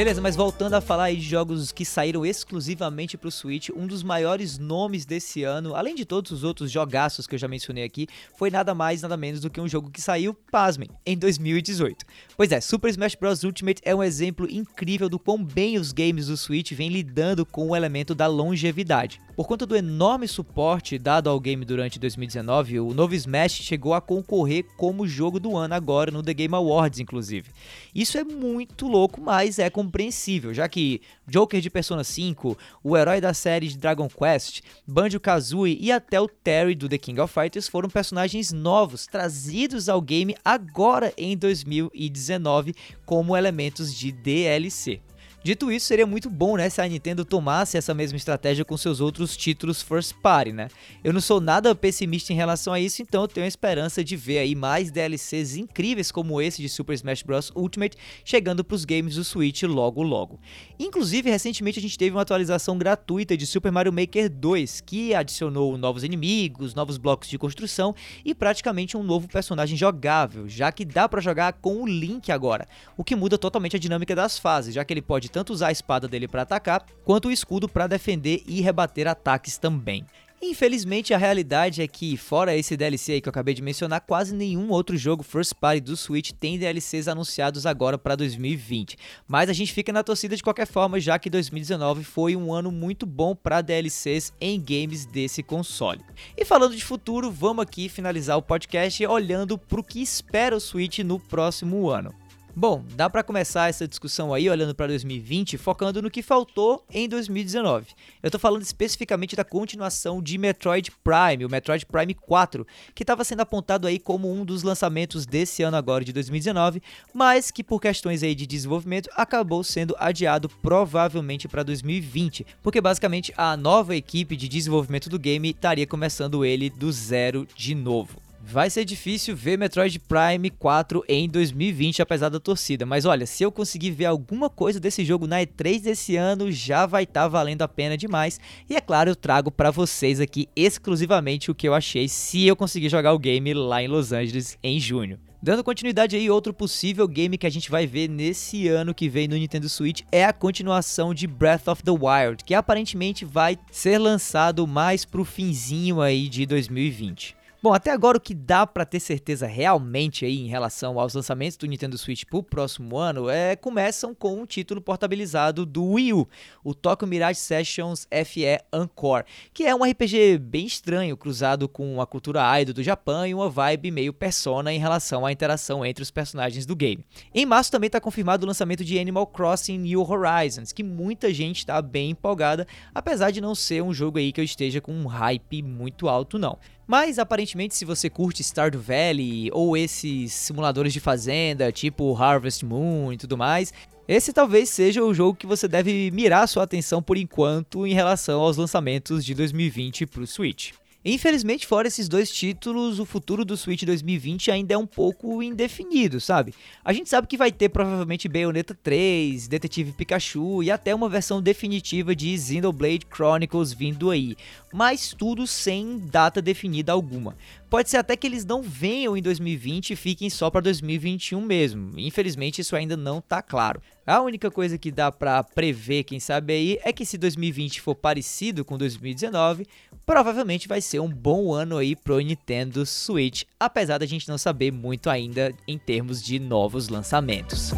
Beleza, 0.00 0.22
mas 0.22 0.34
voltando 0.34 0.72
a 0.72 0.80
falar 0.80 1.04
aí 1.04 1.16
de 1.16 1.28
jogos 1.28 1.72
que 1.72 1.84
saíram 1.84 2.24
exclusivamente 2.24 3.18
para 3.18 3.28
o 3.28 3.30
Switch, 3.30 3.68
um 3.68 3.86
dos 3.86 4.02
maiores 4.02 4.58
nomes 4.58 5.04
desse 5.04 5.44
ano, 5.44 5.74
além 5.74 5.94
de 5.94 6.06
todos 6.06 6.32
os 6.32 6.42
outros 6.42 6.70
jogaços 6.70 7.26
que 7.26 7.34
eu 7.34 7.38
já 7.38 7.46
mencionei 7.46 7.84
aqui, 7.84 8.08
foi 8.34 8.50
nada 8.50 8.74
mais, 8.74 9.02
nada 9.02 9.14
menos 9.14 9.42
do 9.42 9.50
que 9.50 9.60
um 9.60 9.68
jogo 9.68 9.90
que 9.90 10.00
saiu, 10.00 10.32
pasmem, 10.50 10.88
em 11.04 11.18
2018. 11.18 12.06
Pois 12.34 12.50
é, 12.50 12.62
Super 12.62 12.88
Smash 12.88 13.14
Bros. 13.14 13.44
Ultimate 13.44 13.82
é 13.84 13.94
um 13.94 14.02
exemplo 14.02 14.50
incrível 14.50 15.06
do 15.06 15.18
quão 15.18 15.44
bem 15.44 15.76
os 15.76 15.92
games 15.92 16.28
do 16.28 16.36
Switch 16.38 16.72
vêm 16.72 16.88
lidando 16.88 17.44
com 17.44 17.68
o 17.68 17.76
elemento 17.76 18.14
da 18.14 18.26
longevidade. 18.26 19.20
Por 19.40 19.46
conta 19.46 19.64
do 19.64 19.74
enorme 19.74 20.28
suporte 20.28 20.98
dado 20.98 21.30
ao 21.30 21.40
game 21.40 21.64
durante 21.64 21.98
2019, 21.98 22.78
o 22.78 22.92
novo 22.92 23.14
Smash 23.14 23.52
chegou 23.52 23.94
a 23.94 24.00
concorrer 24.00 24.66
como 24.76 25.08
jogo 25.08 25.40
do 25.40 25.56
ano 25.56 25.72
agora 25.72 26.10
no 26.10 26.22
The 26.22 26.34
Game 26.34 26.54
Awards, 26.54 27.00
inclusive. 27.00 27.48
Isso 27.94 28.18
é 28.18 28.22
muito 28.22 28.86
louco, 28.86 29.18
mas 29.18 29.58
é 29.58 29.70
com 29.70 29.82
compreensível, 29.82 30.52
já 30.52 30.68
que 30.68 31.00
Joker 31.26 31.58
de 31.58 31.70
Persona 31.70 32.04
5, 32.04 32.54
o 32.84 32.94
herói 32.98 33.18
da 33.18 33.32
série 33.32 33.68
de 33.68 33.78
Dragon 33.78 34.10
Quest, 34.10 34.60
Banjo-Kazooie 34.86 35.78
e 35.80 35.90
até 35.90 36.20
o 36.20 36.28
Terry 36.28 36.74
do 36.74 36.86
The 36.86 36.98
King 36.98 37.22
of 37.22 37.32
Fighters 37.32 37.66
foram 37.66 37.88
personagens 37.88 38.52
novos 38.52 39.06
trazidos 39.06 39.88
ao 39.88 40.02
game 40.02 40.36
agora 40.44 41.14
em 41.16 41.34
2019 41.34 42.74
como 43.06 43.34
elementos 43.34 43.94
de 43.94 44.12
DLC. 44.12 45.00
Dito 45.42 45.72
isso, 45.72 45.86
seria 45.86 46.06
muito 46.06 46.28
bom, 46.28 46.58
né, 46.58 46.68
se 46.68 46.82
a 46.82 46.86
Nintendo 46.86 47.24
tomasse 47.24 47.78
essa 47.78 47.94
mesma 47.94 48.18
estratégia 48.18 48.62
com 48.62 48.76
seus 48.76 49.00
outros 49.00 49.34
títulos 49.34 49.80
first 49.80 50.12
party, 50.22 50.52
né? 50.52 50.68
Eu 51.02 51.14
não 51.14 51.20
sou 51.20 51.40
nada 51.40 51.74
pessimista 51.74 52.30
em 52.30 52.36
relação 52.36 52.74
a 52.74 52.78
isso, 52.78 53.00
então 53.00 53.22
eu 53.22 53.28
tenho 53.28 53.46
a 53.46 53.48
esperança 53.48 54.04
de 54.04 54.16
ver 54.16 54.40
aí 54.40 54.54
mais 54.54 54.90
DLCs 54.90 55.56
incríveis 55.56 56.12
como 56.12 56.42
esse 56.42 56.60
de 56.60 56.68
Super 56.68 56.92
Smash 56.92 57.22
Bros 57.22 57.50
Ultimate 57.56 57.96
chegando 58.22 58.62
para 58.62 58.74
os 58.74 58.84
games 58.84 59.14
do 59.14 59.24
Switch 59.24 59.62
logo 59.62 60.02
logo. 60.02 60.38
Inclusive, 60.78 61.30
recentemente 61.30 61.78
a 61.78 61.82
gente 61.82 61.96
teve 61.96 62.14
uma 62.14 62.20
atualização 62.20 62.76
gratuita 62.76 63.34
de 63.34 63.46
Super 63.46 63.72
Mario 63.72 63.94
Maker 63.94 64.28
2, 64.28 64.82
que 64.82 65.14
adicionou 65.14 65.78
novos 65.78 66.04
inimigos, 66.04 66.74
novos 66.74 66.98
blocos 66.98 67.30
de 67.30 67.38
construção 67.38 67.94
e 68.26 68.34
praticamente 68.34 68.94
um 68.94 69.02
novo 69.02 69.26
personagem 69.26 69.74
jogável, 69.74 70.46
já 70.46 70.70
que 70.70 70.84
dá 70.84 71.08
para 71.08 71.22
jogar 71.22 71.54
com 71.54 71.82
o 71.82 71.86
Link 71.86 72.30
agora, 72.30 72.68
o 72.94 73.02
que 73.02 73.16
muda 73.16 73.38
totalmente 73.38 73.76
a 73.76 73.78
dinâmica 73.78 74.14
das 74.14 74.38
fases, 74.38 74.74
já 74.74 74.84
que 74.84 74.92
ele 74.92 75.00
pode 75.00 75.29
tanto 75.30 75.52
usar 75.52 75.68
a 75.68 75.72
espada 75.72 76.08
dele 76.08 76.28
para 76.28 76.42
atacar, 76.42 76.84
quanto 77.04 77.28
o 77.28 77.32
escudo 77.32 77.68
para 77.68 77.86
defender 77.86 78.42
e 78.46 78.60
rebater 78.60 79.06
ataques 79.06 79.58
também. 79.58 80.04
Infelizmente, 80.42 81.12
a 81.12 81.18
realidade 81.18 81.82
é 81.82 81.86
que, 81.86 82.16
fora 82.16 82.56
esse 82.56 82.74
DLC 82.74 83.12
aí 83.12 83.20
que 83.20 83.28
eu 83.28 83.30
acabei 83.30 83.52
de 83.52 83.60
mencionar, 83.60 84.00
quase 84.00 84.34
nenhum 84.34 84.70
outro 84.70 84.96
jogo 84.96 85.22
first 85.22 85.52
party 85.60 85.82
do 85.82 85.94
Switch 85.98 86.30
tem 86.32 86.58
DLCs 86.58 87.08
anunciados 87.08 87.66
agora 87.66 87.98
para 87.98 88.16
2020. 88.16 88.96
Mas 89.28 89.50
a 89.50 89.52
gente 89.52 89.70
fica 89.70 89.92
na 89.92 90.02
torcida 90.02 90.34
de 90.34 90.42
qualquer 90.42 90.66
forma, 90.66 90.98
já 90.98 91.18
que 91.18 91.28
2019 91.28 92.04
foi 92.04 92.36
um 92.36 92.54
ano 92.54 92.72
muito 92.72 93.04
bom 93.04 93.36
para 93.36 93.60
DLCs 93.60 94.32
em 94.40 94.58
games 94.58 95.04
desse 95.04 95.42
console. 95.42 96.00
E 96.34 96.42
falando 96.42 96.74
de 96.74 96.82
futuro, 96.82 97.30
vamos 97.30 97.62
aqui 97.62 97.90
finalizar 97.90 98.38
o 98.38 98.42
podcast 98.42 99.04
olhando 99.04 99.58
para 99.58 99.80
o 99.80 99.84
que 99.84 100.00
espera 100.00 100.56
o 100.56 100.60
Switch 100.60 101.00
no 101.00 101.20
próximo 101.20 101.90
ano. 101.90 102.14
Bom, 102.54 102.84
dá 102.96 103.08
para 103.08 103.22
começar 103.22 103.68
essa 103.68 103.86
discussão 103.86 104.34
aí 104.34 104.50
olhando 104.50 104.74
para 104.74 104.88
2020, 104.88 105.56
focando 105.56 106.02
no 106.02 106.10
que 106.10 106.20
faltou 106.20 106.84
em 106.92 107.08
2019. 107.08 107.86
Eu 108.20 108.30
tô 108.30 108.40
falando 108.40 108.62
especificamente 108.62 109.36
da 109.36 109.44
continuação 109.44 110.20
de 110.20 110.36
Metroid 110.36 110.90
Prime, 111.02 111.44
o 111.44 111.50
Metroid 111.50 111.86
Prime 111.86 112.12
4, 112.12 112.66
que 112.92 113.04
estava 113.04 113.22
sendo 113.22 113.40
apontado 113.40 113.86
aí 113.86 114.00
como 114.00 114.30
um 114.32 114.44
dos 114.44 114.64
lançamentos 114.64 115.26
desse 115.26 115.62
ano 115.62 115.76
agora 115.76 116.04
de 116.04 116.12
2019, 116.12 116.82
mas 117.14 117.52
que 117.52 117.62
por 117.62 117.80
questões 117.80 118.22
aí 118.24 118.34
de 118.34 118.48
desenvolvimento 118.48 119.08
acabou 119.14 119.62
sendo 119.62 119.94
adiado 119.96 120.48
provavelmente 120.48 121.46
para 121.46 121.62
2020, 121.62 122.44
porque 122.62 122.80
basicamente 122.80 123.32
a 123.36 123.56
nova 123.56 123.94
equipe 123.94 124.36
de 124.36 124.48
desenvolvimento 124.48 125.08
do 125.08 125.20
game 125.20 125.50
estaria 125.50 125.86
começando 125.86 126.44
ele 126.44 126.68
do 126.68 126.90
zero 126.90 127.46
de 127.54 127.76
novo. 127.76 128.29
Vai 128.52 128.68
ser 128.68 128.84
difícil 128.84 129.36
ver 129.36 129.56
Metroid 129.56 129.96
Prime 130.00 130.50
4 130.50 131.04
em 131.08 131.28
2020, 131.28 132.02
apesar 132.02 132.28
da 132.28 132.40
torcida. 132.40 132.84
Mas 132.84 133.04
olha, 133.04 133.24
se 133.24 133.44
eu 133.44 133.52
conseguir 133.52 133.92
ver 133.92 134.06
alguma 134.06 134.50
coisa 134.50 134.80
desse 134.80 135.04
jogo 135.04 135.24
na 135.24 135.40
E3 135.40 135.80
desse 135.80 136.16
ano, 136.16 136.50
já 136.50 136.84
vai 136.84 137.04
estar 137.04 137.22
tá 137.22 137.28
valendo 137.28 137.62
a 137.62 137.68
pena 137.68 137.96
demais. 137.96 138.40
E 138.68 138.74
é 138.74 138.80
claro, 138.80 139.08
eu 139.08 139.14
trago 139.14 139.52
para 139.52 139.70
vocês 139.70 140.18
aqui 140.18 140.48
exclusivamente 140.56 141.48
o 141.48 141.54
que 141.54 141.68
eu 141.68 141.74
achei 141.74 142.08
se 142.08 142.44
eu 142.44 142.56
conseguir 142.56 142.88
jogar 142.88 143.12
o 143.12 143.20
game 143.20 143.54
lá 143.54 143.84
em 143.84 143.86
Los 143.86 144.10
Angeles 144.10 144.58
em 144.64 144.80
junho. 144.80 145.20
Dando 145.40 145.62
continuidade 145.62 146.16
aí, 146.16 146.28
outro 146.28 146.52
possível 146.52 147.06
game 147.06 147.38
que 147.38 147.46
a 147.46 147.50
gente 147.50 147.70
vai 147.70 147.86
ver 147.86 148.08
nesse 148.08 148.66
ano 148.66 148.92
que 148.92 149.08
vem 149.08 149.28
no 149.28 149.36
Nintendo 149.36 149.68
Switch 149.68 150.02
é 150.10 150.24
a 150.24 150.32
continuação 150.32 151.14
de 151.14 151.28
Breath 151.28 151.68
of 151.68 151.84
the 151.84 151.92
Wild, 151.92 152.42
que 152.44 152.52
aparentemente 152.52 153.24
vai 153.24 153.56
ser 153.70 153.98
lançado 153.98 154.66
mais 154.66 155.04
pro 155.04 155.24
finzinho 155.24 156.00
aí 156.00 156.28
de 156.28 156.44
2020. 156.46 157.39
Bom, 157.62 157.74
até 157.74 157.90
agora 157.90 158.16
o 158.16 158.20
que 158.20 158.32
dá 158.32 158.66
para 158.66 158.86
ter 158.86 159.00
certeza 159.00 159.46
realmente 159.46 160.24
aí 160.24 160.38
em 160.38 160.46
relação 160.46 160.98
aos 160.98 161.12
lançamentos 161.12 161.58
do 161.58 161.66
Nintendo 161.66 161.98
Switch 161.98 162.24
pro 162.24 162.42
próximo 162.42 162.96
ano 162.96 163.28
é 163.28 163.54
começam 163.54 164.14
com 164.14 164.40
um 164.40 164.46
título 164.46 164.80
portabilizado 164.80 165.66
do 165.66 165.84
Wii 165.84 166.14
U, 166.14 166.26
o 166.64 166.74
Tokyo 166.74 167.06
Mirage 167.06 167.38
Sessions 167.38 168.08
FE 168.24 168.46
Encore, 168.72 169.26
que 169.52 169.66
é 169.66 169.74
um 169.74 169.84
RPG 169.84 170.38
bem 170.38 170.64
estranho, 170.64 171.18
cruzado 171.18 171.68
com 171.68 172.00
a 172.00 172.06
cultura 172.06 172.58
idol 172.62 172.72
do 172.72 172.82
Japão 172.82 173.26
e 173.26 173.34
uma 173.34 173.50
vibe 173.50 173.90
meio 173.90 174.14
persona 174.14 174.72
em 174.72 174.78
relação 174.78 175.26
à 175.26 175.30
interação 175.30 175.84
entre 175.84 176.02
os 176.02 176.10
personagens 176.10 176.64
do 176.64 176.74
game. 176.74 177.04
Em 177.34 177.44
março 177.44 177.70
também 177.70 177.88
está 177.88 178.00
confirmado 178.00 178.42
o 178.42 178.48
lançamento 178.48 178.82
de 178.82 178.98
Animal 178.98 179.26
Crossing 179.26 179.76
New 179.76 180.00
Horizons, 180.00 180.72
que 180.72 180.82
muita 180.82 181.30
gente 181.34 181.58
está 181.58 181.82
bem 181.82 182.12
empolgada, 182.12 182.66
apesar 182.94 183.30
de 183.30 183.42
não 183.42 183.54
ser 183.54 183.82
um 183.82 183.92
jogo 183.92 184.16
aí 184.16 184.32
que 184.32 184.40
eu 184.40 184.44
esteja 184.46 184.80
com 184.80 184.94
um 184.94 185.06
hype 185.06 185.62
muito 185.62 186.08
alto 186.08 186.38
não. 186.38 186.58
Mas 186.90 187.20
aparentemente, 187.20 187.76
se 187.76 187.84
você 187.84 188.10
curte 188.10 188.42
Stardew 188.42 188.80
Valley 188.80 189.48
ou 189.52 189.76
esses 189.76 190.32
simuladores 190.32 190.92
de 190.92 190.98
fazenda, 190.98 191.70
tipo 191.70 192.20
Harvest 192.20 192.64
Moon 192.64 193.12
e 193.12 193.16
tudo 193.16 193.38
mais, 193.38 193.72
esse 194.08 194.32
talvez 194.32 194.70
seja 194.70 195.04
o 195.04 195.14
jogo 195.14 195.38
que 195.38 195.46
você 195.46 195.68
deve 195.68 196.10
mirar 196.10 196.48
sua 196.48 196.64
atenção 196.64 197.00
por 197.00 197.16
enquanto 197.16 197.86
em 197.86 197.94
relação 197.94 198.40
aos 198.40 198.56
lançamentos 198.56 199.24
de 199.24 199.34
2020 199.36 200.04
para 200.04 200.22
o 200.22 200.26
Switch. 200.26 200.72
Infelizmente, 201.02 201.66
fora 201.66 201.88
esses 201.88 202.10
dois 202.10 202.30
títulos, 202.30 203.00
o 203.00 203.06
futuro 203.06 203.42
do 203.42 203.56
Switch 203.56 203.84
2020 203.84 204.50
ainda 204.50 204.74
é 204.74 204.76
um 204.76 204.86
pouco 204.86 205.42
indefinido, 205.42 206.20
sabe? 206.20 206.52
A 206.84 206.92
gente 206.92 207.08
sabe 207.08 207.26
que 207.26 207.38
vai 207.38 207.50
ter 207.50 207.70
provavelmente 207.70 208.28
Bayonetta 208.28 208.76
3, 208.82 209.48
Detetive 209.48 209.92
Pikachu 209.92 210.62
e 210.62 210.70
até 210.70 210.94
uma 210.94 211.08
versão 211.08 211.40
definitiva 211.40 212.14
de 212.14 212.36
Xenoblade 212.38 213.06
Chronicles 213.10 213.72
vindo 213.72 214.10
aí, 214.10 214.36
mas 214.70 215.14
tudo 215.16 215.46
sem 215.46 215.98
data 215.98 216.42
definida 216.42 216.92
alguma. 216.92 217.34
Pode 217.70 217.88
ser 217.88 217.98
até 217.98 218.16
que 218.16 218.26
eles 218.26 218.44
não 218.44 218.62
venham 218.62 219.16
em 219.16 219.22
2020 219.22 219.90
e 219.90 219.96
fiquem 219.96 220.28
só 220.28 220.50
para 220.50 220.60
2021 220.60 221.40
mesmo. 221.40 221.92
Infelizmente, 221.96 222.60
isso 222.60 222.74
ainda 222.74 222.96
não 222.96 223.20
tá 223.20 223.40
claro. 223.40 223.80
A 224.04 224.20
única 224.20 224.50
coisa 224.50 224.76
que 224.76 224.90
dá 224.90 225.12
para 225.12 225.44
prever, 225.44 226.02
quem 226.02 226.18
sabe 226.18 226.52
aí, 226.52 226.78
é 226.82 226.92
que 226.92 227.06
se 227.06 227.16
2020 227.16 227.80
for 227.80 227.94
parecido 227.94 228.64
com 228.64 228.76
2019, 228.76 229.68
provavelmente 230.04 230.66
vai 230.66 230.80
ser 230.80 230.98
um 230.98 231.08
bom 231.08 231.52
ano 231.52 231.76
aí 231.76 231.94
pro 231.94 232.18
Nintendo 232.18 232.84
Switch, 232.84 233.44
apesar 233.58 233.98
da 233.98 234.06
gente 234.06 234.28
não 234.28 234.36
saber 234.36 234.72
muito 234.72 235.08
ainda 235.08 235.54
em 235.68 235.78
termos 235.78 236.20
de 236.20 236.40
novos 236.40 236.88
lançamentos. 236.88 237.70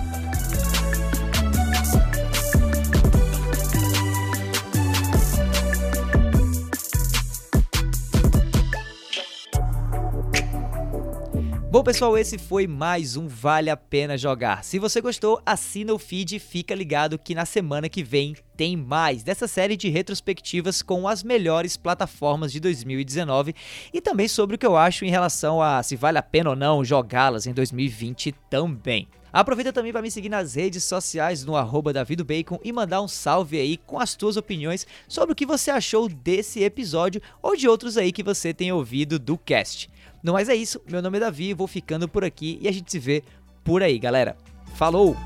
Bom, 11.72 11.82
pessoal, 11.82 12.18
esse 12.18 12.36
foi 12.36 12.66
mais 12.66 13.16
um 13.16 13.26
Vale 13.26 13.70
a 13.70 13.76
Pena 13.78 14.18
Jogar. 14.18 14.62
Se 14.62 14.78
você 14.78 15.00
gostou, 15.00 15.40
assina 15.46 15.94
o 15.94 15.98
feed 15.98 16.36
e 16.36 16.38
fica 16.38 16.74
ligado 16.74 17.18
que 17.18 17.34
na 17.34 17.46
semana 17.46 17.88
que 17.88 18.02
vem 18.02 18.36
tem 18.54 18.76
mais 18.76 19.22
dessa 19.22 19.48
série 19.48 19.74
de 19.74 19.88
retrospectivas 19.88 20.82
com 20.82 21.08
as 21.08 21.22
melhores 21.22 21.78
plataformas 21.78 22.52
de 22.52 22.60
2019 22.60 23.54
e 23.90 24.02
também 24.02 24.28
sobre 24.28 24.56
o 24.56 24.58
que 24.58 24.66
eu 24.66 24.76
acho 24.76 25.06
em 25.06 25.10
relação 25.10 25.62
a 25.62 25.82
se 25.82 25.96
vale 25.96 26.18
a 26.18 26.22
pena 26.22 26.50
ou 26.50 26.56
não 26.56 26.84
jogá-las 26.84 27.46
em 27.46 27.54
2020 27.54 28.32
também. 28.50 29.08
Aproveita 29.32 29.72
também 29.72 29.92
para 29.92 30.02
me 30.02 30.10
seguir 30.10 30.28
nas 30.28 30.56
redes 30.56 30.84
sociais 30.84 31.42
no 31.42 31.56
arroba 31.56 31.90
davidobacon 31.90 32.60
e 32.62 32.70
mandar 32.70 33.00
um 33.00 33.08
salve 33.08 33.58
aí 33.58 33.78
com 33.78 33.98
as 33.98 34.14
tuas 34.14 34.36
opiniões 34.36 34.86
sobre 35.08 35.32
o 35.32 35.34
que 35.34 35.46
você 35.46 35.70
achou 35.70 36.06
desse 36.06 36.62
episódio 36.62 37.22
ou 37.40 37.56
de 37.56 37.66
outros 37.66 37.96
aí 37.96 38.12
que 38.12 38.22
você 38.22 38.52
tem 38.52 38.70
ouvido 38.70 39.18
do 39.18 39.38
cast. 39.38 39.90
No 40.22 40.32
mais 40.32 40.48
é 40.48 40.54
isso, 40.54 40.80
meu 40.88 41.02
nome 41.02 41.16
é 41.16 41.20
Davi, 41.20 41.52
vou 41.52 41.66
ficando 41.66 42.08
por 42.08 42.24
aqui 42.24 42.58
e 42.62 42.68
a 42.68 42.72
gente 42.72 42.90
se 42.90 42.98
vê 42.98 43.24
por 43.64 43.82
aí, 43.82 43.98
galera. 43.98 44.36
Falou! 44.76 45.16